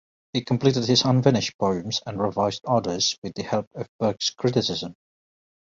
He 0.33 0.41
completed 0.43 0.85
his 0.85 1.03
unfinished 1.03 1.59
poems 1.59 2.01
and 2.07 2.19
revised 2.19 2.65
others 2.65 3.19
with 3.21 3.35
the 3.35 3.43
help 3.43 3.69
of 3.75 3.87
Burke's 3.99 4.31
criticism. 4.31 4.95